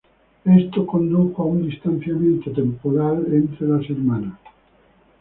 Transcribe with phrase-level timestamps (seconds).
[0.45, 4.33] Esto condujo a un distanciamiento temporal entre las hermanas.